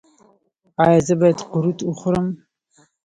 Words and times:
ایا 0.83 0.99
زه 1.07 1.13
باید 1.19 1.39
قروت 1.51 1.79
وخورم؟ 1.83 2.27